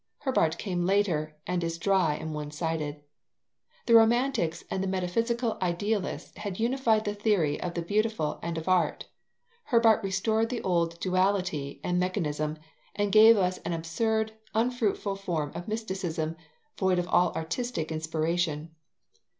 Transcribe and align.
Herbart 0.25 0.57
came 0.57 0.83
later, 0.87 1.35
and 1.45 1.63
is 1.63 1.77
dry 1.77 2.15
and 2.15 2.33
one 2.33 2.49
sided. 2.49 3.03
The 3.85 3.93
romantics 3.93 4.63
and 4.71 4.81
the 4.81 4.87
metaphysical 4.87 5.59
idealists 5.61 6.35
had 6.39 6.59
unified 6.59 7.05
the 7.05 7.13
theory 7.13 7.61
of 7.61 7.75
the 7.75 7.83
beautiful 7.83 8.39
and 8.41 8.57
of 8.57 8.67
art. 8.67 9.05
Herbart 9.65 10.01
restored 10.03 10.49
the 10.49 10.63
old 10.63 10.99
duality 11.01 11.79
and 11.83 11.99
mechanism, 11.99 12.57
and 12.95 13.11
gave 13.11 13.37
us 13.37 13.59
an 13.59 13.73
absurd, 13.73 14.31
unfruitful 14.55 15.17
form 15.17 15.51
of 15.53 15.67
mysticism, 15.67 16.35
void 16.79 16.97
of 16.97 17.07
all 17.07 17.31
artistic 17.33 17.91
inspiration. 17.91 18.71